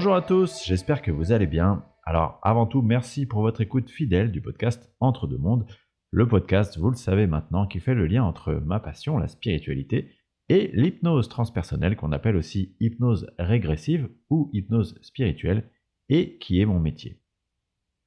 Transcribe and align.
Bonjour 0.00 0.14
à 0.14 0.22
tous, 0.22 0.64
j'espère 0.64 1.02
que 1.02 1.10
vous 1.10 1.30
allez 1.30 1.46
bien. 1.46 1.84
Alors 2.04 2.40
avant 2.42 2.64
tout, 2.64 2.80
merci 2.80 3.26
pour 3.26 3.42
votre 3.42 3.60
écoute 3.60 3.90
fidèle 3.90 4.32
du 4.32 4.40
podcast 4.40 4.90
Entre 4.98 5.26
deux 5.26 5.36
mondes, 5.36 5.66
le 6.10 6.26
podcast, 6.26 6.78
vous 6.78 6.88
le 6.88 6.96
savez 6.96 7.26
maintenant, 7.26 7.66
qui 7.66 7.80
fait 7.80 7.92
le 7.92 8.06
lien 8.06 8.24
entre 8.24 8.54
ma 8.64 8.80
passion, 8.80 9.18
la 9.18 9.28
spiritualité, 9.28 10.10
et 10.48 10.70
l'hypnose 10.72 11.28
transpersonnelle 11.28 11.96
qu'on 11.96 12.12
appelle 12.12 12.36
aussi 12.36 12.74
hypnose 12.80 13.26
régressive 13.38 14.08
ou 14.30 14.48
hypnose 14.54 14.98
spirituelle, 15.02 15.68
et 16.08 16.38
qui 16.38 16.62
est 16.62 16.66
mon 16.66 16.80
métier. 16.80 17.20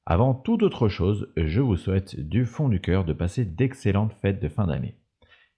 Avant 0.04 0.34
toute 0.34 0.64
autre 0.64 0.88
chose, 0.88 1.32
je 1.36 1.60
vous 1.60 1.76
souhaite 1.76 2.18
du 2.18 2.44
fond 2.44 2.68
du 2.68 2.80
cœur 2.80 3.04
de 3.04 3.12
passer 3.12 3.44
d'excellentes 3.44 4.14
fêtes 4.14 4.42
de 4.42 4.48
fin 4.48 4.66
d'année. 4.66 4.98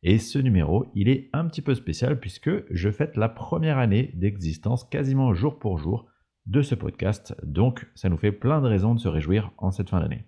Et 0.02 0.18
ce 0.18 0.38
numéro, 0.38 0.84
il 0.95 1.09
est 1.09 1.30
un 1.32 1.46
petit 1.46 1.62
peu 1.62 1.74
spécial 1.74 2.21
puisque 2.21 2.51
je 2.71 2.91
fête 2.91 3.16
la 3.16 3.30
première 3.30 3.79
année 3.79 4.10
d'existence 4.12 4.84
quasiment 4.84 5.32
jour 5.32 5.59
pour 5.59 5.79
jour 5.79 6.07
de 6.46 6.62
ce 6.62 6.74
podcast, 6.74 7.34
donc 7.42 7.86
ça 7.95 8.09
nous 8.09 8.16
fait 8.16 8.32
plein 8.32 8.60
de 8.60 8.68
raisons 8.68 8.95
de 8.95 9.00
se 9.00 9.09
réjouir 9.09 9.52
en 9.59 9.70
cette 9.70 9.91
fin 9.91 10.00
d'année. 10.00 10.24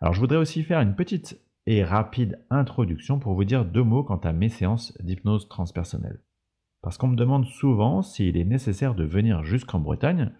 Alors 0.00 0.14
je 0.14 0.20
voudrais 0.20 0.38
aussi 0.38 0.62
faire 0.62 0.80
une 0.80 0.96
petite 0.96 1.40
et 1.66 1.84
rapide 1.84 2.44
introduction 2.50 3.18
pour 3.18 3.34
vous 3.34 3.44
dire 3.44 3.64
deux 3.64 3.84
mots 3.84 4.02
quant 4.02 4.16
à 4.16 4.32
mes 4.32 4.48
séances 4.48 4.96
d'hypnose 5.02 5.48
transpersonnelle. 5.48 6.20
Parce 6.82 6.96
qu'on 6.96 7.08
me 7.08 7.16
demande 7.16 7.46
souvent 7.46 8.02
s'il 8.02 8.36
est 8.36 8.44
nécessaire 8.44 8.94
de 8.94 9.04
venir 9.04 9.44
jusqu'en 9.44 9.78
Bretagne, 9.78 10.32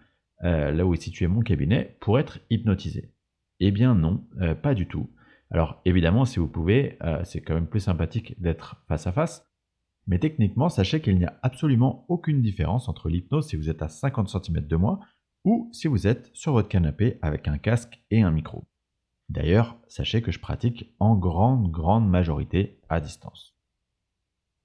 euh, 0.43 0.71
là 0.71 0.85
où 0.85 0.93
est 0.93 1.01
situé 1.01 1.27
mon 1.27 1.41
cabinet, 1.41 1.97
pour 2.01 2.19
être 2.19 2.39
hypnotisé. 2.49 3.13
Eh 3.59 3.71
bien 3.71 3.93
non, 3.93 4.25
euh, 4.41 4.55
pas 4.55 4.73
du 4.73 4.87
tout. 4.87 5.09
Alors 5.51 5.81
évidemment, 5.85 6.25
si 6.25 6.39
vous 6.39 6.47
pouvez, 6.47 6.97
euh, 7.03 7.23
c'est 7.23 7.41
quand 7.41 7.53
même 7.53 7.67
plus 7.67 7.81
sympathique 7.81 8.41
d'être 8.41 8.83
face 8.87 9.05
à 9.05 9.11
face, 9.11 9.50
mais 10.11 10.19
techniquement, 10.19 10.67
sachez 10.67 10.99
qu'il 10.99 11.17
n'y 11.17 11.23
a 11.23 11.39
absolument 11.41 12.03
aucune 12.09 12.41
différence 12.41 12.89
entre 12.89 13.07
l'hypnose 13.07 13.47
si 13.47 13.55
vous 13.55 13.69
êtes 13.69 13.81
à 13.81 13.87
50 13.87 14.27
cm 14.27 14.67
de 14.67 14.75
moi 14.75 14.99
ou 15.45 15.69
si 15.71 15.87
vous 15.87 16.05
êtes 16.05 16.29
sur 16.33 16.51
votre 16.51 16.67
canapé 16.67 17.17
avec 17.21 17.47
un 17.47 17.57
casque 17.57 18.03
et 18.11 18.21
un 18.21 18.29
micro. 18.29 18.67
D'ailleurs, 19.29 19.77
sachez 19.87 20.21
que 20.21 20.33
je 20.33 20.41
pratique 20.41 20.93
en 20.99 21.15
grande, 21.15 21.71
grande 21.71 22.09
majorité 22.09 22.81
à 22.89 22.99
distance. 22.99 23.55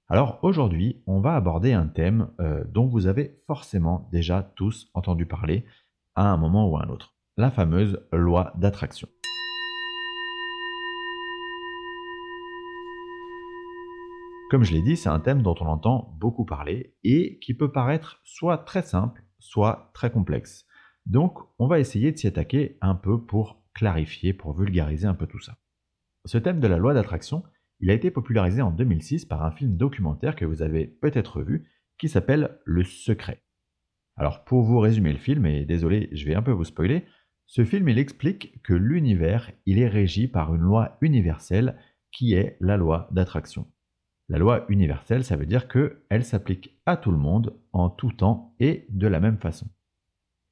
Alors 0.09 0.39
aujourd'hui, 0.41 1.01
on 1.07 1.21
va 1.21 1.37
aborder 1.37 1.71
un 1.71 1.87
thème 1.87 2.27
euh, 2.41 2.65
dont 2.67 2.87
vous 2.87 3.07
avez 3.07 3.39
forcément 3.47 4.09
déjà 4.11 4.51
tous 4.57 4.91
entendu 4.93 5.25
parler 5.25 5.63
à 6.15 6.29
un 6.29 6.35
moment 6.35 6.69
ou 6.69 6.75
à 6.75 6.83
un 6.83 6.89
autre, 6.89 7.15
la 7.37 7.51
fameuse 7.51 8.05
loi 8.11 8.51
d'attraction. 8.57 9.07
Comme 14.49 14.63
je 14.63 14.71
l'ai 14.71 14.81
dit, 14.81 14.95
c'est 14.95 15.09
un 15.09 15.19
thème 15.19 15.41
dont 15.41 15.55
on 15.59 15.65
entend 15.65 16.15
beaucoup 16.19 16.45
parler 16.45 16.95
et 17.03 17.37
qui 17.39 17.53
peut 17.53 17.71
paraître 17.71 18.21
soit 18.23 18.59
très 18.59 18.81
simple, 18.81 19.21
soit 19.39 19.91
très 19.93 20.09
complexe. 20.09 20.65
Donc 21.05 21.39
on 21.59 21.67
va 21.67 21.79
essayer 21.79 22.13
de 22.13 22.17
s'y 22.17 22.27
attaquer 22.27 22.77
un 22.79 22.95
peu 22.95 23.21
pour 23.21 23.61
clarifier, 23.73 24.31
pour 24.31 24.57
vulgariser 24.57 25.05
un 25.05 25.15
peu 25.15 25.27
tout 25.27 25.41
ça. 25.41 25.57
Ce 26.23 26.37
thème 26.37 26.61
de 26.61 26.67
la 26.67 26.77
loi 26.77 26.93
d'attraction, 26.93 27.43
il 27.81 27.89
a 27.89 27.93
été 27.93 28.09
popularisé 28.09 28.61
en 28.61 28.71
2006 28.71 29.25
par 29.25 29.43
un 29.43 29.51
film 29.51 29.75
documentaire 29.75 30.37
que 30.37 30.45
vous 30.45 30.61
avez 30.61 30.87
peut-être 30.87 31.41
vu, 31.41 31.69
qui 31.97 32.07
s'appelle 32.07 32.57
Le 32.63 32.85
Secret. 32.85 33.43
Alors 34.15 34.45
pour 34.45 34.63
vous 34.63 34.79
résumer 34.79 35.11
le 35.11 35.19
film, 35.19 35.45
et 35.45 35.65
désolé, 35.65 36.09
je 36.13 36.25
vais 36.25 36.35
un 36.35 36.41
peu 36.41 36.51
vous 36.51 36.63
spoiler, 36.63 37.05
ce 37.47 37.65
film 37.65 37.89
il 37.89 37.99
explique 37.99 38.61
que 38.63 38.73
l'univers 38.73 39.51
il 39.65 39.79
est 39.79 39.89
régi 39.89 40.29
par 40.29 40.55
une 40.55 40.61
loi 40.61 40.97
universelle 41.01 41.77
qui 42.11 42.33
est 42.33 42.55
la 42.61 42.77
loi 42.77 43.09
d'attraction. 43.11 43.67
La 44.29 44.37
loi 44.37 44.65
universelle, 44.69 45.23
ça 45.23 45.37
veut 45.37 45.45
dire 45.45 45.67
qu'elle 45.67 46.25
s'applique 46.25 46.77
à 46.85 46.97
tout 46.97 47.11
le 47.11 47.17
monde 47.17 47.57
en 47.71 47.89
tout 47.89 48.11
temps 48.11 48.53
et 48.59 48.85
de 48.89 49.07
la 49.07 49.19
même 49.19 49.37
façon. 49.37 49.67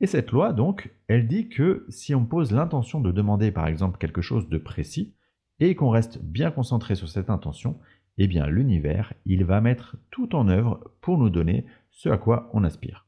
Et 0.02 0.08
cette 0.08 0.32
loi, 0.32 0.54
donc, 0.54 0.92
elle 1.08 1.28
dit 1.28 1.50
que 1.50 1.86
si 1.90 2.16
on 2.16 2.26
pose 2.26 2.52
l'intention 2.52 3.02
de 3.02 3.12
demander 3.12 3.52
par 3.52 3.68
exemple 3.68 3.98
quelque 3.98 4.22
chose 4.22 4.50
de 4.50 4.58
précis, 4.58 5.14
et 5.60 5.76
qu'on 5.76 5.90
reste 5.90 6.22
bien 6.22 6.52
concentré 6.52 6.96
sur 6.96 7.10
cette 7.10 7.30
intention, 7.30 7.80
eh 8.18 8.28
bien 8.28 8.48
l'univers, 8.48 9.14
il 9.26 9.46
va 9.46 9.62
mettre 9.62 9.98
tout 10.12 10.36
en 10.36 10.48
œuvre 10.48 10.92
pour 11.02 11.18
nous 11.18 11.30
donner 11.30 11.66
ce 11.92 12.10
à 12.10 12.18
quoi 12.18 12.50
on 12.54 12.64
aspire. 12.64 13.08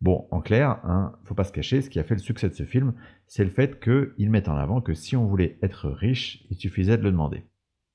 Bon, 0.00 0.28
en 0.30 0.40
clair, 0.40 0.80
hein, 0.84 1.16
faut 1.24 1.34
pas 1.34 1.44
se 1.44 1.52
cacher, 1.52 1.82
ce 1.82 1.90
qui 1.90 1.98
a 1.98 2.04
fait 2.04 2.14
le 2.14 2.20
succès 2.20 2.48
de 2.48 2.54
ce 2.54 2.64
film, 2.64 2.94
c'est 3.26 3.44
le 3.44 3.50
fait 3.50 3.80
qu'il 3.80 4.30
met 4.30 4.48
en 4.48 4.56
avant 4.56 4.80
que 4.80 4.94
si 4.94 5.16
on 5.16 5.26
voulait 5.26 5.58
être 5.62 5.88
riche, 5.88 6.44
il 6.50 6.56
suffisait 6.56 6.96
de 6.96 7.02
le 7.02 7.10
demander. 7.10 7.44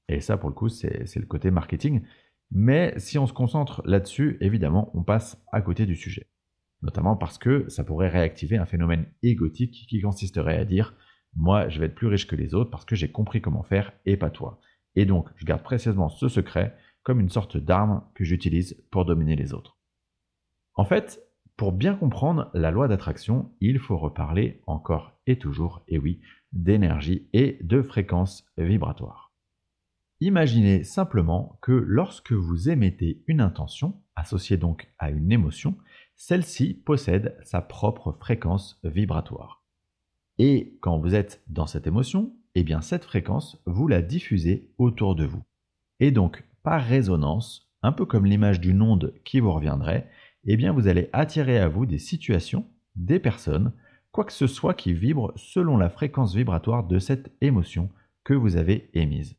Et 0.10 0.22
ça, 0.22 0.38
pour 0.38 0.50
le 0.50 0.56
coup, 0.56 0.70
c'est 0.70 1.16
le 1.16 1.26
côté 1.26 1.52
marketing. 1.52 2.02
Mais 2.52 2.94
si 2.98 3.18
on 3.18 3.26
se 3.26 3.34
concentre 3.34 3.82
là-dessus, 3.86 4.38
évidemment, 4.42 4.92
on 4.94 5.04
passe 5.04 5.42
à 5.52 5.62
côté 5.62 5.86
du 5.86 5.96
sujet 5.96 6.28
notamment 6.84 7.16
parce 7.16 7.38
que 7.38 7.68
ça 7.70 7.84
pourrait 7.84 8.10
réactiver 8.10 8.58
un 8.58 8.66
phénomène 8.66 9.08
égotique 9.24 9.86
qui 9.88 10.02
consisterait 10.02 10.58
à 10.58 10.66
dire 10.66 10.94
moi 11.36 11.70
je 11.70 11.80
vais 11.80 11.88
être 11.88 11.96
plus 11.96 12.08
riche 12.08 12.28
que 12.28 12.36
les 12.36 12.54
autres 12.54 12.70
parce 12.70 12.86
que 12.86 12.96
j'ai 12.96 13.10
compris 13.10 13.42
comment 13.42 13.64
faire 13.64 13.94
et 14.06 14.18
pas 14.18 14.30
toi. 14.30 14.60
Et 14.96 15.06
donc 15.06 15.30
je 15.38 15.46
garde 15.46 15.64
précieusement 15.64 16.10
ce 16.10 16.28
secret 16.28 16.78
comme 17.02 17.20
une 17.20 17.30
sorte 17.30 17.58
d'arme 17.58 18.04
que 18.14 18.24
j'utilise 18.24 18.86
pour 18.92 19.06
dominer 19.06 19.36
les 19.36 19.54
autres. 19.54 19.78
En 20.76 20.86
fait, 20.86 21.22
pour 21.58 21.72
bien 21.72 21.96
comprendre 21.96 22.50
la 22.54 22.72
loi 22.72 22.88
d'attraction, 22.88 23.52
il 23.62 23.80
faut 23.80 23.98
reparler 23.98 24.62
encore 24.66 25.20
et 25.28 25.38
toujours, 25.38 25.84
et 25.88 26.00
oui, 26.00 26.22
d'énergie 26.52 27.28
et 27.34 27.60
de 27.62 27.82
fréquence 27.82 28.46
vibratoire. 28.58 29.23
Imaginez 30.26 30.86
simplement 30.86 31.60
que 31.62 31.74
lorsque 31.74 32.32
vous 32.32 32.70
émettez 32.70 33.22
une 33.28 33.42
intention, 33.42 34.00
associée 34.16 34.56
donc 34.56 34.88
à 34.98 35.10
une 35.10 35.34
émotion, 35.34 35.76
celle-ci 36.16 36.76
possède 36.76 37.38
sa 37.44 37.60
propre 37.60 38.14
fréquence 38.14 38.80
vibratoire. 38.86 39.66
Et 40.38 40.78
quand 40.80 40.98
vous 40.98 41.14
êtes 41.14 41.44
dans 41.50 41.68
cette 41.68 41.88
émotion, 41.88 42.32
eh 42.56 42.64
bien 42.64 42.80
cette 42.80 43.04
fréquence, 43.04 43.62
vous 43.66 43.90
la 43.90 44.02
diffusez 44.02 44.72
autour 44.78 45.16
de 45.16 45.26
vous. 45.26 45.44
Et 46.00 46.12
donc, 46.12 46.46
par 46.64 46.82
résonance, 46.82 47.70
un 47.82 47.92
peu 47.92 48.06
comme 48.06 48.26
l'image 48.26 48.62
d'une 48.62 48.82
onde 48.82 49.14
qui 49.26 49.42
vous 49.42 49.52
reviendrait, 49.52 50.10
eh 50.46 50.56
bien 50.56 50.72
vous 50.72 50.88
allez 50.88 51.10
attirer 51.12 51.60
à 51.60 51.68
vous 51.68 51.86
des 51.86 52.00
situations, 52.00 52.66
des 52.96 53.20
personnes, 53.20 53.74
quoi 54.14 54.24
que 54.24 54.32
ce 54.32 54.48
soit 54.48 54.74
qui 54.74 54.94
vibre 54.94 55.34
selon 55.36 55.76
la 55.76 55.90
fréquence 55.90 56.34
vibratoire 56.34 56.86
de 56.86 56.98
cette 56.98 57.30
émotion 57.42 57.90
que 58.24 58.34
vous 58.34 58.56
avez 58.56 58.90
émise. 58.94 59.36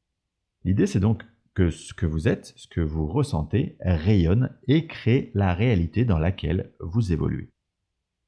L'idée 0.64 0.86
c'est 0.86 1.00
donc 1.00 1.24
que 1.54 1.70
ce 1.70 1.94
que 1.94 2.06
vous 2.06 2.26
êtes, 2.26 2.52
ce 2.56 2.66
que 2.66 2.80
vous 2.80 3.06
ressentez, 3.06 3.76
rayonne 3.80 4.56
et 4.66 4.86
crée 4.86 5.30
la 5.34 5.54
réalité 5.54 6.04
dans 6.04 6.18
laquelle 6.18 6.72
vous 6.80 7.12
évoluez. 7.12 7.50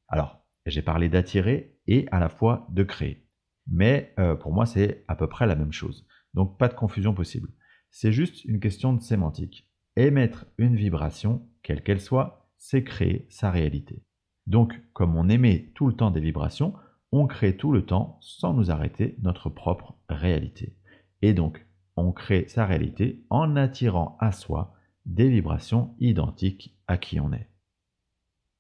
Alors, 0.09 0.47
j'ai 0.67 0.83
parlé 0.83 1.09
d'attirer 1.09 1.77
et 1.87 2.07
à 2.11 2.21
la 2.21 2.29
fois 2.29 2.67
de 2.71 2.85
créer. 2.85 3.27
Mais 3.69 4.15
euh, 4.19 4.37
pour 4.37 4.53
moi, 4.53 4.67
c'est 4.67 5.05
à 5.09 5.17
peu 5.17 5.29
près 5.29 5.47
la 5.47 5.57
même 5.57 5.73
chose. 5.73 6.07
Donc, 6.35 6.59
pas 6.59 6.69
de 6.69 6.75
confusion 6.75 7.15
possible. 7.15 7.51
C'est 7.91 8.13
juste 8.13 8.45
une 8.45 8.61
question 8.61 8.93
de 8.93 9.01
sémantique. 9.01 9.69
Émettre 9.97 10.47
une 10.59 10.77
vibration, 10.77 11.49
quelle 11.63 11.83
qu'elle 11.83 12.01
soit, 12.01 12.51
c'est 12.59 12.85
créer 12.85 13.27
sa 13.31 13.51
réalité. 13.51 14.05
Donc, 14.47 14.81
comme 14.93 15.17
on 15.17 15.29
émet 15.29 15.73
tout 15.75 15.89
le 15.89 15.95
temps 15.95 16.11
des 16.11 16.21
vibrations, 16.21 16.75
on 17.11 17.27
crée 17.27 17.57
tout 17.57 17.73
le 17.73 17.85
temps, 17.85 18.19
sans 18.21 18.55
nous 18.55 18.71
arrêter, 18.71 19.17
notre 19.23 19.49
propre 19.49 19.97
réalité. 20.09 20.77
Et 21.23 21.35
donc, 21.35 21.67
on 21.97 22.13
crée 22.13 22.47
sa 22.49 22.67
réalité 22.67 23.25
en 23.31 23.57
attirant 23.57 24.17
à 24.21 24.33
soi 24.33 24.75
des 25.07 25.29
vibrations 25.29 25.95
identiques 25.99 26.77
à 26.87 26.99
qui 26.99 27.21
on 27.21 27.33
est. 27.33 27.49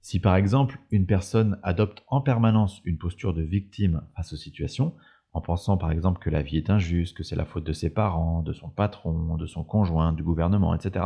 Si 0.00 0.20
par 0.20 0.36
exemple 0.36 0.78
une 0.90 1.06
personne 1.06 1.58
adopte 1.62 2.04
en 2.06 2.20
permanence 2.20 2.80
une 2.84 2.98
posture 2.98 3.34
de 3.34 3.42
victime 3.42 4.02
face 4.14 4.32
aux 4.32 4.36
situations, 4.36 4.94
en 5.32 5.40
pensant 5.40 5.76
par 5.76 5.90
exemple 5.92 6.20
que 6.20 6.30
la 6.30 6.42
vie 6.42 6.56
est 6.56 6.70
injuste, 6.70 7.16
que 7.16 7.24
c'est 7.24 7.36
la 7.36 7.44
faute 7.44 7.64
de 7.64 7.72
ses 7.72 7.90
parents, 7.90 8.42
de 8.42 8.52
son 8.52 8.70
patron, 8.70 9.36
de 9.36 9.46
son 9.46 9.64
conjoint, 9.64 10.12
du 10.12 10.22
gouvernement, 10.22 10.74
etc., 10.74 11.04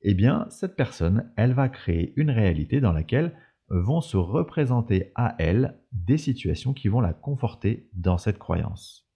eh 0.00 0.14
bien 0.14 0.46
cette 0.50 0.76
personne, 0.76 1.30
elle 1.36 1.52
va 1.52 1.68
créer 1.68 2.12
une 2.16 2.30
réalité 2.30 2.80
dans 2.80 2.92
laquelle 2.92 3.36
vont 3.68 4.00
se 4.00 4.16
représenter 4.16 5.12
à 5.14 5.34
elle 5.38 5.78
des 5.92 6.18
situations 6.18 6.74
qui 6.74 6.88
vont 6.88 7.00
la 7.00 7.12
conforter 7.12 7.88
dans 7.94 8.18
cette 8.18 8.38
croyance. 8.38 9.11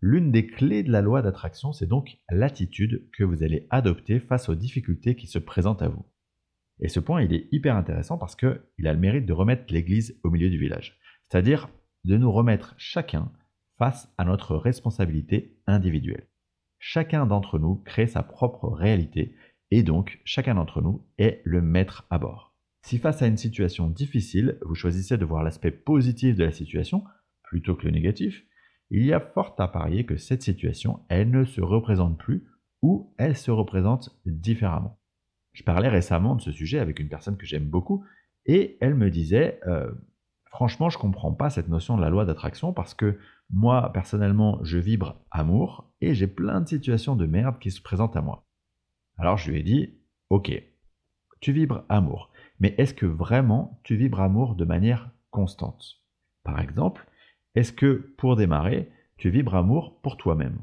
L'une 0.00 0.30
des 0.30 0.46
clés 0.46 0.84
de 0.84 0.92
la 0.92 1.02
loi 1.02 1.22
d'attraction, 1.22 1.72
c'est 1.72 1.86
donc 1.86 2.18
l'attitude 2.30 3.08
que 3.12 3.24
vous 3.24 3.42
allez 3.42 3.66
adopter 3.70 4.20
face 4.20 4.48
aux 4.48 4.54
difficultés 4.54 5.16
qui 5.16 5.26
se 5.26 5.40
présentent 5.40 5.82
à 5.82 5.88
vous. 5.88 6.06
Et 6.80 6.88
ce 6.88 7.00
point, 7.00 7.22
il 7.22 7.34
est 7.34 7.48
hyper 7.50 7.76
intéressant 7.76 8.18
parce 8.18 8.36
qu'il 8.36 8.86
a 8.86 8.92
le 8.92 8.98
mérite 8.98 9.26
de 9.26 9.32
remettre 9.32 9.72
l'église 9.72 10.18
au 10.22 10.30
milieu 10.30 10.50
du 10.50 10.58
village. 10.58 10.98
C'est-à-dire 11.28 11.68
de 12.04 12.16
nous 12.16 12.30
remettre 12.30 12.74
chacun 12.78 13.32
face 13.76 14.12
à 14.18 14.24
notre 14.24 14.56
responsabilité 14.56 15.58
individuelle. 15.66 16.28
Chacun 16.78 17.26
d'entre 17.26 17.58
nous 17.58 17.76
crée 17.76 18.06
sa 18.06 18.22
propre 18.22 18.68
réalité 18.68 19.34
et 19.70 19.82
donc 19.82 20.20
chacun 20.24 20.54
d'entre 20.54 20.80
nous 20.80 21.04
est 21.18 21.42
le 21.44 21.60
maître 21.60 22.06
à 22.10 22.18
bord. 22.18 22.56
Si 22.82 22.98
face 22.98 23.20
à 23.20 23.26
une 23.26 23.36
situation 23.36 23.88
difficile, 23.88 24.58
vous 24.62 24.76
choisissez 24.76 25.18
de 25.18 25.24
voir 25.24 25.42
l'aspect 25.42 25.72
positif 25.72 26.36
de 26.36 26.44
la 26.44 26.52
situation 26.52 27.04
plutôt 27.42 27.74
que 27.74 27.84
le 27.84 27.90
négatif, 27.90 28.44
il 28.90 29.04
y 29.04 29.12
a 29.12 29.20
fort 29.20 29.54
à 29.58 29.68
parier 29.68 30.04
que 30.04 30.16
cette 30.16 30.42
situation, 30.42 31.00
elle 31.08 31.30
ne 31.30 31.44
se 31.44 31.60
représente 31.60 32.18
plus 32.18 32.46
ou 32.82 33.12
elle 33.18 33.36
se 33.36 33.50
représente 33.50 34.18
différemment. 34.24 34.98
Je 35.52 35.62
parlais 35.62 35.88
récemment 35.88 36.36
de 36.36 36.40
ce 36.40 36.52
sujet 36.52 36.78
avec 36.78 37.00
une 37.00 37.08
personne 37.08 37.36
que 37.36 37.46
j'aime 37.46 37.68
beaucoup 37.68 38.04
Et 38.46 38.78
elle 38.80 38.94
me 38.94 39.10
disait, 39.10 39.60
euh, 39.66 39.90
franchement, 40.46 40.88
je 40.88 40.98
comprends 40.98 41.32
pas 41.32 41.50
cette 41.50 41.68
notion 41.68 41.96
de 41.96 42.02
la 42.02 42.10
loi 42.10 42.24
d'attraction 42.24 42.72
parce 42.72 42.94
que 42.94 43.18
moi, 43.50 43.92
personnellement, 43.92 44.62
je 44.62 44.78
vibre 44.78 45.16
amour 45.30 45.90
et 46.00 46.14
j'ai 46.14 46.26
plein 46.26 46.60
de 46.60 46.68
situations 46.68 47.16
de 47.16 47.26
merde 47.26 47.58
qui 47.58 47.70
se 47.70 47.82
présentent 47.82 48.16
à 48.16 48.22
moi. 48.22 48.46
Alors 49.16 49.36
je 49.36 49.50
lui 49.50 49.58
ai 49.58 49.62
dit, 49.62 49.98
ok, 50.30 50.52
tu 51.40 51.52
vibres 51.52 51.84
amour, 51.88 52.30
mais 52.60 52.74
est-ce 52.78 52.94
que 52.94 53.06
vraiment 53.06 53.80
tu 53.82 53.96
vibres 53.96 54.20
amour 54.20 54.54
de 54.54 54.64
manière 54.64 55.10
constante? 55.30 56.02
Par 56.44 56.60
exemple, 56.60 57.06
est-ce 57.58 57.72
que 57.72 58.14
pour 58.16 58.36
démarrer, 58.36 58.88
tu 59.16 59.30
vibres 59.30 59.56
amour 59.56 60.00
pour 60.00 60.16
toi-même? 60.16 60.60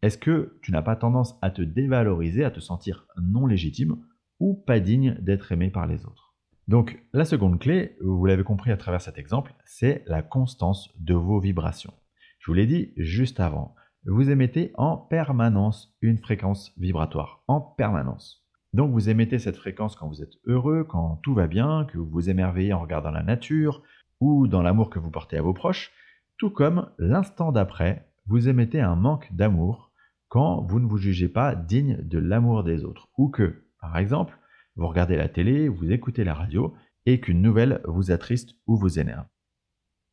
Est-ce 0.00 0.16
que 0.16 0.60
tu 0.62 0.70
n'as 0.70 0.80
pas 0.80 0.94
tendance 0.94 1.36
à 1.42 1.50
te 1.50 1.60
dévaloriser, 1.60 2.44
à 2.44 2.52
te 2.52 2.60
sentir 2.60 3.08
non 3.20 3.48
légitime 3.48 3.96
ou 4.38 4.54
pas 4.54 4.78
digne 4.78 5.16
d'être 5.20 5.50
aimé 5.50 5.70
par 5.70 5.88
les 5.88 6.06
autres? 6.06 6.36
Donc 6.68 7.02
la 7.12 7.24
seconde 7.24 7.58
clé, 7.58 7.96
vous 8.00 8.24
l'avez 8.26 8.44
compris 8.44 8.70
à 8.70 8.76
travers 8.76 9.00
cet 9.00 9.18
exemple, 9.18 9.54
c'est 9.64 10.04
la 10.06 10.22
constance 10.22 10.94
de 11.00 11.14
vos 11.14 11.40
vibrations. 11.40 11.94
Je 12.38 12.46
vous 12.46 12.54
l'ai 12.54 12.66
dit 12.66 12.92
juste 12.96 13.40
avant, 13.40 13.74
vous 14.04 14.30
émettez 14.30 14.70
en 14.74 14.96
permanence 14.96 15.96
une 16.00 16.18
fréquence 16.18 16.72
vibratoire, 16.78 17.42
en 17.48 17.60
permanence. 17.60 18.46
Donc 18.72 18.92
vous 18.92 19.08
émettez 19.08 19.40
cette 19.40 19.56
fréquence 19.56 19.96
quand 19.96 20.06
vous 20.06 20.22
êtes 20.22 20.34
heureux, 20.44 20.84
quand 20.84 21.18
tout 21.24 21.34
va 21.34 21.48
bien, 21.48 21.86
que 21.86 21.98
vous 21.98 22.08
vous 22.08 22.30
émerveillez 22.30 22.72
en 22.72 22.82
regardant 22.82 23.10
la 23.10 23.24
nature, 23.24 23.82
ou 24.20 24.46
dans 24.46 24.62
l'amour 24.62 24.90
que 24.90 25.00
vous 25.00 25.10
portez 25.10 25.38
à 25.38 25.42
vos 25.42 25.52
proches, 25.52 25.90
tout 26.38 26.50
comme 26.50 26.90
l'instant 26.98 27.52
d'après, 27.52 28.12
vous 28.26 28.48
émettez 28.48 28.80
un 28.80 28.96
manque 28.96 29.28
d'amour 29.32 29.92
quand 30.28 30.62
vous 30.62 30.80
ne 30.80 30.86
vous 30.86 30.98
jugez 30.98 31.28
pas 31.28 31.54
digne 31.54 31.98
de 32.02 32.18
l'amour 32.18 32.64
des 32.64 32.84
autres, 32.84 33.08
ou 33.16 33.28
que, 33.28 33.64
par 33.80 33.96
exemple, 33.96 34.38
vous 34.74 34.88
regardez 34.88 35.16
la 35.16 35.28
télé, 35.28 35.68
vous 35.68 35.92
écoutez 35.92 36.24
la 36.24 36.34
radio, 36.34 36.74
et 37.06 37.20
qu'une 37.20 37.40
nouvelle 37.40 37.80
vous 37.86 38.10
attriste 38.10 38.50
ou 38.66 38.76
vous 38.76 38.98
énerve. 38.98 39.26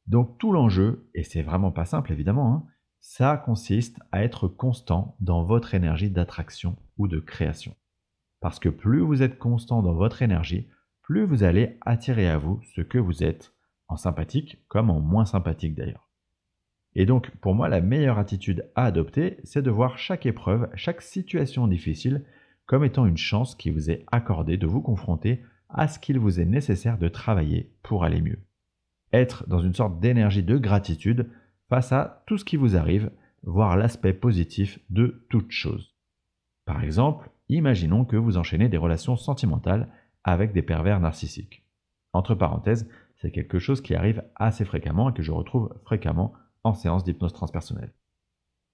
Donc 0.05 0.37
tout 0.37 0.51
l'enjeu, 0.51 1.09
et 1.13 1.23
c'est 1.23 1.41
vraiment 1.41 1.71
pas 1.71 1.85
simple 1.85 2.11
évidemment, 2.11 2.53
hein, 2.53 2.65
ça 2.99 3.35
consiste 3.37 3.99
à 4.11 4.23
être 4.23 4.47
constant 4.47 5.17
dans 5.19 5.43
votre 5.43 5.73
énergie 5.73 6.09
d'attraction 6.09 6.77
ou 6.97 7.07
de 7.07 7.19
création. 7.19 7.75
Parce 8.39 8.59
que 8.59 8.69
plus 8.69 9.01
vous 9.01 9.21
êtes 9.21 9.39
constant 9.39 9.81
dans 9.81 9.93
votre 9.93 10.21
énergie, 10.21 10.69
plus 11.01 11.25
vous 11.25 11.43
allez 11.43 11.77
attirer 11.81 12.29
à 12.29 12.37
vous 12.37 12.61
ce 12.75 12.81
que 12.81 12.97
vous 12.97 13.23
êtes, 13.23 13.53
en 13.87 13.97
sympathique 13.97 14.65
comme 14.69 14.89
en 14.89 14.99
moins 14.99 15.25
sympathique 15.25 15.75
d'ailleurs. 15.75 16.12
Et 16.95 17.05
donc 17.05 17.31
pour 17.37 17.55
moi 17.55 17.69
la 17.69 17.81
meilleure 17.81 18.19
attitude 18.19 18.69
à 18.75 18.85
adopter, 18.85 19.37
c'est 19.43 19.61
de 19.61 19.71
voir 19.71 19.97
chaque 19.97 20.25
épreuve, 20.25 20.69
chaque 20.75 21.01
situation 21.01 21.67
difficile 21.67 22.23
comme 22.65 22.85
étant 22.85 23.05
une 23.05 23.17
chance 23.17 23.55
qui 23.55 23.71
vous 23.71 23.91
est 23.91 24.05
accordée 24.11 24.57
de 24.57 24.67
vous 24.67 24.81
confronter 24.81 25.43
à 25.69 25.87
ce 25.87 25.99
qu'il 25.99 26.19
vous 26.19 26.39
est 26.39 26.45
nécessaire 26.45 26.97
de 26.97 27.07
travailler 27.07 27.71
pour 27.81 28.03
aller 28.03 28.21
mieux. 28.21 28.39
Être 29.11 29.47
dans 29.47 29.59
une 29.59 29.73
sorte 29.73 29.99
d'énergie 29.99 30.43
de 30.43 30.57
gratitude 30.57 31.29
face 31.69 31.91
à 31.91 32.23
tout 32.27 32.37
ce 32.37 32.45
qui 32.45 32.55
vous 32.55 32.75
arrive, 32.75 33.11
voir 33.43 33.75
l'aspect 33.75 34.13
positif 34.13 34.79
de 34.89 35.25
toute 35.29 35.51
chose. 35.51 35.95
Par 36.65 36.83
exemple, 36.83 37.29
imaginons 37.49 38.05
que 38.05 38.15
vous 38.15 38.37
enchaînez 38.37 38.69
des 38.69 38.77
relations 38.77 39.17
sentimentales 39.17 39.89
avec 40.23 40.53
des 40.53 40.61
pervers 40.61 40.99
narcissiques. 40.99 41.65
Entre 42.13 42.35
parenthèses, 42.35 42.87
c'est 43.15 43.31
quelque 43.31 43.59
chose 43.59 43.81
qui 43.81 43.95
arrive 43.95 44.23
assez 44.35 44.63
fréquemment 44.65 45.09
et 45.09 45.13
que 45.13 45.23
je 45.23 45.31
retrouve 45.31 45.73
fréquemment 45.83 46.33
en 46.63 46.73
séance 46.73 47.03
d'hypnose 47.03 47.33
transpersonnelle. 47.33 47.93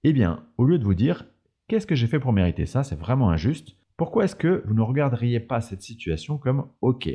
Eh 0.04 0.12
bien, 0.12 0.46
au 0.56 0.64
lieu 0.64 0.78
de 0.78 0.84
vous 0.84 0.94
dire 0.94 1.26
qu'est-ce 1.68 1.86
que 1.86 1.94
j'ai 1.94 2.06
fait 2.06 2.20
pour 2.20 2.32
mériter 2.32 2.66
ça, 2.66 2.82
c'est 2.84 2.98
vraiment 2.98 3.30
injuste, 3.30 3.76
pourquoi 3.96 4.24
est-ce 4.24 4.36
que 4.36 4.62
vous 4.66 4.74
ne 4.74 4.80
regarderiez 4.80 5.40
pas 5.40 5.60
cette 5.60 5.82
situation 5.82 6.38
comme 6.38 6.68
OK 6.80 7.08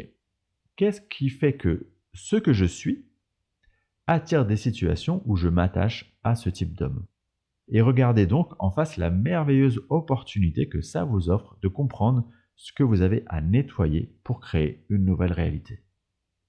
Qu'est-ce 0.75 1.01
qui 1.01 1.29
fait 1.29 1.57
que 1.57 1.87
ce 2.13 2.35
que 2.35 2.53
je 2.53 2.65
suis 2.65 3.05
attire 4.07 4.45
des 4.45 4.57
situations 4.57 5.23
où 5.25 5.35
je 5.35 5.47
m'attache 5.47 6.15
à 6.23 6.35
ce 6.35 6.49
type 6.49 6.77
d'homme? 6.77 7.05
Et 7.69 7.81
regardez 7.81 8.27
donc 8.27 8.53
en 8.59 8.69
face 8.69 8.97
la 8.97 9.09
merveilleuse 9.09 9.83
opportunité 9.89 10.69
que 10.69 10.81
ça 10.81 11.03
vous 11.03 11.29
offre 11.29 11.57
de 11.61 11.67
comprendre 11.67 12.27
ce 12.55 12.71
que 12.71 12.83
vous 12.83 13.01
avez 13.01 13.23
à 13.27 13.41
nettoyer 13.41 14.15
pour 14.23 14.39
créer 14.39 14.85
une 14.89 15.05
nouvelle 15.05 15.33
réalité. 15.33 15.81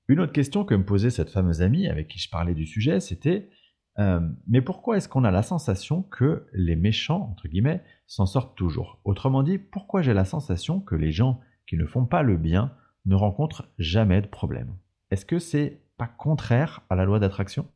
Une 0.09 0.21
autre 0.21 0.33
question 0.33 0.65
que 0.65 0.75
me 0.75 0.85
posait 0.85 1.11
cette 1.11 1.31
fameuse 1.31 1.63
amie 1.63 1.89
avec 1.89 2.09
qui 2.09 2.19
je 2.19 2.31
parlais 2.31 2.55
du 2.55 2.67
sujet, 2.67 3.01
c'était 3.01 3.49
euh, 3.99 4.21
mais 4.47 4.61
pourquoi 4.61 4.97
est-ce 4.97 5.09
qu'on 5.09 5.25
a 5.25 5.31
la 5.31 5.43
sensation 5.43 6.03
que 6.03 6.47
les 6.53 6.77
méchants, 6.77 7.29
entre 7.31 7.49
guillemets, 7.49 7.83
s'en 8.07 8.27
sortent 8.27 8.57
toujours? 8.57 9.01
Autrement 9.05 9.43
dit, 9.43 9.59
pourquoi 9.59 10.03
j'ai 10.03 10.15
la 10.15 10.25
sensation 10.25 10.81
que 10.81 10.95
les 10.95 11.13
gens 11.13 11.41
qui 11.67 11.77
ne 11.77 11.87
font 11.87 12.05
pas 12.05 12.23
le 12.23 12.37
bien 12.37 12.73
ne 13.07 13.15
rencontrent 13.15 13.69
jamais 13.79 14.21
de 14.21 14.27
problème? 14.27 14.77
Est-ce 15.11 15.25
que 15.25 15.39
c'est 15.39 15.81
pas 15.97 16.09
contraire 16.09 16.83
à 16.91 16.95
la 16.95 17.05
loi 17.05 17.19
d'attraction? 17.19 17.67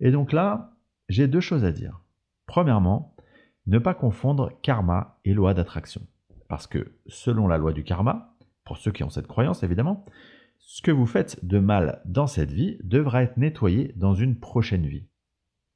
Et 0.00 0.10
donc 0.10 0.32
là, 0.32 0.76
j'ai 1.08 1.28
deux 1.28 1.40
choses 1.40 1.64
à 1.64 1.72
dire. 1.72 2.00
Premièrement, 2.46 3.14
ne 3.66 3.78
pas 3.78 3.94
confondre 3.94 4.50
karma 4.62 5.18
et 5.24 5.34
loi 5.34 5.54
d'attraction. 5.54 6.02
Parce 6.48 6.66
que 6.66 6.92
selon 7.06 7.46
la 7.46 7.58
loi 7.58 7.72
du 7.72 7.84
karma, 7.84 8.34
pour 8.64 8.76
ceux 8.76 8.92
qui 8.92 9.04
ont 9.04 9.10
cette 9.10 9.26
croyance 9.26 9.62
évidemment, 9.62 10.04
ce 10.72 10.82
que 10.82 10.92
vous 10.92 11.06
faites 11.06 11.44
de 11.44 11.58
mal 11.58 12.00
dans 12.04 12.28
cette 12.28 12.52
vie 12.52 12.78
devra 12.84 13.24
être 13.24 13.36
nettoyé 13.36 13.92
dans 13.96 14.14
une 14.14 14.38
prochaine 14.38 14.86
vie. 14.86 15.08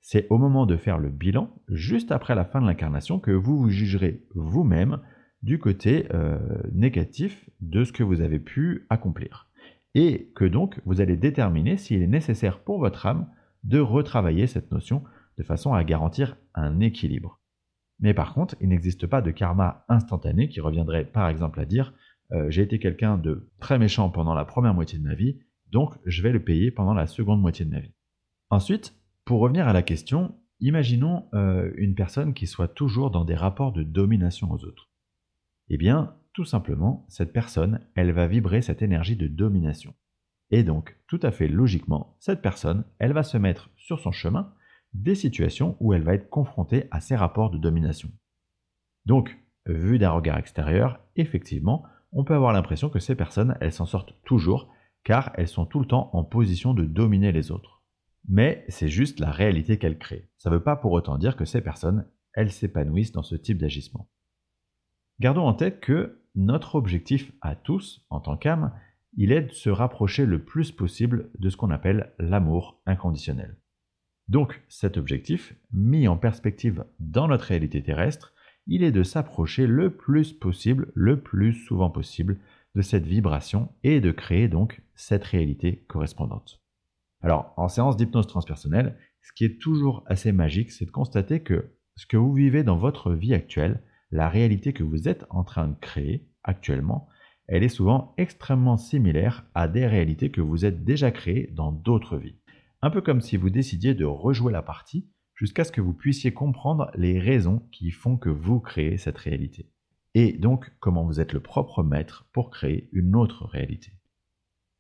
C'est 0.01 0.29
au 0.31 0.39
moment 0.39 0.67
de 0.67 0.77
faire 0.77 0.99
le 0.99 1.11
bilan, 1.11 1.51
juste 1.69 2.13
après 2.13 2.37
la 2.37 2.45
fin 2.45 2.61
de 2.61 2.67
l'incarnation, 2.69 3.19
que 3.19 3.33
vous 3.33 3.59
vous 3.59 3.71
jugerez 3.71 4.25
vous-même 4.37 5.01
du 5.43 5.59
côté 5.59 6.07
euh, 6.15 6.39
négatif 6.73 7.51
de 7.61 7.83
ce 7.83 7.91
que 7.91 8.05
vous 8.05 8.21
avez 8.21 8.39
pu 8.39 8.87
accomplir. 8.89 9.49
Et 9.97 10.31
que 10.37 10.45
donc 10.45 10.81
vous 10.85 11.01
allez 11.01 11.17
déterminer 11.17 11.77
s'il 11.77 12.01
est 12.01 12.07
nécessaire 12.07 12.61
pour 12.61 12.79
votre 12.79 13.05
âme 13.05 13.27
de 13.65 13.81
retravailler 13.81 14.47
cette 14.47 14.71
notion 14.71 15.03
de 15.39 15.43
façon 15.43 15.75
à 15.75 15.83
garantir 15.83 16.37
un 16.55 16.79
équilibre. 16.79 17.41
Mais 17.99 18.15
par 18.15 18.33
contre, 18.33 18.55
il 18.61 18.69
n'existe 18.69 19.09
pas 19.09 19.23
de 19.23 19.33
karma 19.33 19.85
instantané 19.89 20.49
qui 20.49 20.61
reviendrait 20.61 21.05
par 21.05 21.29
exemple 21.29 21.59
à 21.59 21.65
dire 21.65 21.95
euh, 22.33 22.51
j'ai 22.51 22.63
été 22.63 22.79
quelqu'un 22.79 23.19
de 23.19 23.51
très 23.61 23.79
méchant 23.79 24.11
pendant 24.11 24.35
la 24.35 24.45
première 24.45 24.75
moitié 24.75 24.99
de 24.99 25.05
ma 25.05 25.15
vie, 25.15 25.39
donc 25.71 25.95
je 26.05 26.23
vais 26.23 26.33
le 26.33 26.43
payer 26.43 26.71
pendant 26.71 26.95
la 26.95 27.07
seconde 27.07 27.41
moitié 27.41 27.65
de 27.65 27.71
ma 27.71 27.81
vie. 27.81 27.95
Ensuite, 28.51 28.97
pour 29.25 29.41
revenir 29.41 29.69
à 29.69 29.73
la 29.73 29.83
question, 29.83 30.35
imaginons 30.61 31.27
euh, 31.35 31.73
une 31.77 31.95
personne 31.95 32.35
qui 32.35 32.47
soit 32.47 32.69
toujours 32.69 33.11
dans 33.11 33.25
des 33.25 33.35
rapports 33.35 33.73
de 33.73 33.83
domination 33.83 34.51
aux 34.51 34.65
autres. 34.65 34.91
Eh 35.69 35.77
bien, 35.77 36.15
tout 36.33 36.45
simplement, 36.45 37.07
cette 37.09 37.33
personne, 37.33 37.81
elle 37.95 38.13
va 38.13 38.27
vibrer 38.27 38.63
cette 38.63 38.83
énergie 38.83 39.17
de 39.17 39.29
domination. 39.29 39.95
Et 40.51 40.63
donc, 40.63 40.97
tout 41.07 41.21
à 41.23 41.31
fait 41.31 41.49
logiquement, 41.49 42.17
cette 42.21 42.43
personne, 42.43 42.85
elle 42.99 43.13
va 43.13 43.23
se 43.23 43.39
mettre 43.39 43.71
sur 43.77 43.99
son 43.99 44.13
chemin 44.13 44.53
des 44.93 45.15
situations 45.15 45.77
où 45.81 45.93
elle 45.93 46.03
va 46.03 46.15
être 46.15 46.29
confrontée 46.29 46.87
à 46.91 47.01
ces 47.01 47.17
rapports 47.17 47.51
de 47.51 47.59
domination. 47.59 48.11
Donc, 49.07 49.37
vu 49.67 49.99
d'un 49.99 50.11
regard 50.11 50.39
extérieur, 50.39 51.01
effectivement, 51.17 51.85
on 52.15 52.25
peut 52.25 52.35
avoir 52.35 52.53
l'impression 52.53 52.89
que 52.89 53.01
ces 53.01 53.15
personnes, 53.15 53.57
elles 53.61 53.73
s'en 53.73 53.87
sortent 53.87 54.15
toujours, 54.25 54.73
car 55.03 55.33
elles 55.35 55.49
sont 55.49 55.67
tout 55.67 55.81
le 55.81 55.87
temps 55.87 56.11
en 56.13 56.25
position 56.25 56.73
de 56.73 56.85
dominer 56.85 57.33
les 57.33 57.51
autres. 57.51 57.83
Mais 58.29 58.65
c'est 58.69 58.89
juste 58.89 59.21
la 59.21 59.31
réalité 59.31 59.79
qu'elles 59.79 59.99
créent. 59.99 60.31
Ça 60.39 60.49
ne 60.49 60.55
veut 60.55 60.63
pas 60.63 60.77
pour 60.77 60.93
autant 60.93 61.19
dire 61.19 61.37
que 61.37 61.45
ces 61.45 61.61
personnes, 61.61 62.07
elles 62.33 62.51
s'épanouissent 62.51 63.13
dans 63.13 63.23
ce 63.23 63.35
type 63.35 63.59
d'agissement. 63.59 64.09
Gardons 65.21 65.47
en 65.47 65.55
tête 65.55 65.81
que 65.81 66.23
notre 66.35 66.75
objectif 66.75 67.33
à 67.43 67.55
tous, 67.55 68.07
en 68.11 68.21
tant 68.21 68.37
qu'âme, 68.37 68.73
il 69.17 69.31
est 69.31 69.43
de 69.43 69.53
se 69.53 69.71
rapprocher 69.71 70.27
le 70.27 70.43
plus 70.43 70.73
possible 70.73 71.31
de 71.39 71.51
ce 71.51 71.57
qu'on 71.57 71.71
appelle 71.71 72.13
l'amour 72.19 72.81
inconditionnel. 72.87 73.57
Donc 74.29 74.63
cet 74.69 74.97
objectif, 74.97 75.55
mis 75.73 76.09
en 76.09 76.17
perspective 76.17 76.85
dans 76.99 77.29
notre 77.29 77.45
réalité 77.45 77.83
terrestre, 77.83 78.34
il 78.67 78.83
est 78.83 78.93
de 78.93 79.03
s'approcher 79.03 79.67
le 79.67 79.95
plus 79.95 80.33
possible, 80.33 80.91
le 80.95 81.21
plus 81.21 81.53
souvent 81.53 81.91
possible 81.91 82.39
de 82.75 82.83
cette 82.83 83.07
vibration 83.07 83.73
et 83.83 84.01
de 84.01 84.11
créer 84.11 84.49
donc 84.49 84.83
cette 84.95 85.25
réalité 85.25 85.85
correspondante. 85.89 86.63
Alors 87.21 87.55
en 87.57 87.69
séance 87.69 87.97
d'hypnose 87.97 88.27
transpersonnelle, 88.27 88.97
ce 89.23 89.33
qui 89.33 89.45
est 89.45 89.61
toujours 89.61 90.05
assez 90.07 90.33
magique, 90.33 90.71
c'est 90.71 90.85
de 90.85 90.91
constater 90.91 91.41
que 91.41 91.71
ce 91.97 92.07
que 92.07 92.17
vous 92.17 92.33
vivez 92.33 92.63
dans 92.63 92.77
votre 92.77 93.13
vie 93.13 93.35
actuelle, 93.35 93.83
la 94.11 94.29
réalité 94.29 94.73
que 94.73 94.83
vous 94.83 95.09
êtes 95.09 95.25
en 95.31 95.45
train 95.45 95.69
de 95.69 95.77
créer 95.81 96.29
actuellement, 96.43 97.09
elle 97.47 97.63
est 97.63 97.69
souvent 97.69 98.15
extrêmement 98.17 98.77
similaire 98.77 99.45
à 99.55 99.69
des 99.69 99.87
réalités 99.87 100.31
que 100.31 100.41
vous 100.41 100.65
êtes 100.65 100.85
déjà 100.85 101.11
créées 101.11 101.51
dans 101.53 101.73
d'autres 101.73 102.17
vies. 102.17 102.37
Un 102.83 102.91
peu 102.91 103.01
comme 103.01 103.21
si 103.21 103.37
vous 103.37 103.51
décidiez 103.51 103.95
de 103.95 104.05
rejouer 104.05 104.53
la 104.53 104.63
partie 104.63 105.09
jusqu'à 105.35 105.65
ce 105.65 105.73
que 105.73 105.81
vous 105.81 105.93
puissiez 105.93 106.33
comprendre 106.33 106.91
les 106.95 107.19
raisons 107.19 107.63
qui 107.73 107.91
font 107.91 108.17
que 108.17 108.29
vous 108.29 108.61
créez 108.61 108.97
cette 108.97 109.19
réalité. 109.19 109.71
Et 110.15 110.33
donc 110.33 110.71
comment 110.81 111.05
vous 111.05 111.21
êtes 111.21 111.33
le 111.33 111.41
propre 111.41 111.83
maître 111.83 112.27
pour 112.33 112.51
créer 112.51 112.89
une 112.93 113.17
autre 113.17 113.45
réalité. 113.45 113.93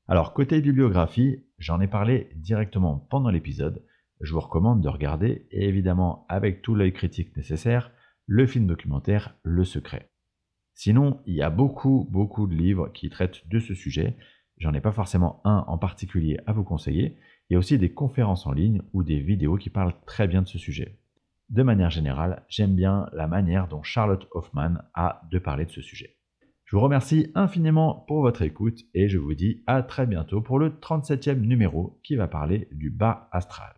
Alors 0.06 0.32
côté 0.32 0.60
bibliographie, 0.60 1.44
j'en 1.58 1.80
ai 1.80 1.88
parlé 1.88 2.30
directement 2.36 2.98
pendant 2.98 3.30
l'épisode. 3.30 3.84
Je 4.20 4.32
vous 4.32 4.40
recommande 4.40 4.80
de 4.80 4.88
regarder, 4.88 5.46
et 5.50 5.66
évidemment 5.66 6.24
avec 6.28 6.62
tout 6.62 6.74
l'œil 6.74 6.92
critique 6.92 7.36
nécessaire, 7.36 7.90
le 8.26 8.46
film 8.46 8.66
documentaire 8.66 9.36
Le 9.42 9.64
Secret. 9.64 10.10
Sinon, 10.74 11.20
il 11.26 11.34
y 11.34 11.42
a 11.42 11.50
beaucoup, 11.50 12.08
beaucoup 12.10 12.46
de 12.46 12.54
livres 12.54 12.88
qui 12.92 13.10
traitent 13.10 13.46
de 13.48 13.58
ce 13.58 13.74
sujet, 13.74 14.16
J'en 14.58 14.72
ai 14.72 14.80
pas 14.80 14.92
forcément 14.92 15.40
un 15.44 15.64
en 15.66 15.78
particulier 15.78 16.38
à 16.46 16.52
vous 16.52 16.64
conseiller. 16.64 17.16
Il 17.48 17.54
y 17.54 17.56
a 17.56 17.58
aussi 17.58 17.78
des 17.78 17.92
conférences 17.92 18.46
en 18.46 18.52
ligne 18.52 18.82
ou 18.92 19.02
des 19.02 19.20
vidéos 19.20 19.56
qui 19.56 19.70
parlent 19.70 19.94
très 20.06 20.26
bien 20.26 20.42
de 20.42 20.48
ce 20.48 20.58
sujet. 20.58 20.98
De 21.50 21.62
manière 21.62 21.90
générale, 21.90 22.44
j'aime 22.48 22.74
bien 22.74 23.06
la 23.12 23.26
manière 23.26 23.68
dont 23.68 23.82
Charlotte 23.82 24.26
Hoffman 24.30 24.76
a 24.94 25.20
de 25.30 25.38
parler 25.38 25.66
de 25.66 25.70
ce 25.70 25.82
sujet. 25.82 26.16
Je 26.64 26.76
vous 26.76 26.82
remercie 26.82 27.30
infiniment 27.34 28.04
pour 28.08 28.22
votre 28.22 28.42
écoute 28.42 28.80
et 28.94 29.08
je 29.08 29.18
vous 29.18 29.34
dis 29.34 29.62
à 29.66 29.82
très 29.82 30.06
bientôt 30.06 30.40
pour 30.40 30.58
le 30.58 30.70
37e 30.70 31.40
numéro 31.40 32.00
qui 32.02 32.16
va 32.16 32.26
parler 32.26 32.68
du 32.72 32.90
bas 32.90 33.28
astral. 33.30 33.74